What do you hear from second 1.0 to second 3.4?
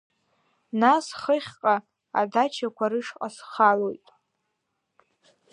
хыхьҟа Адачақәа рышҟа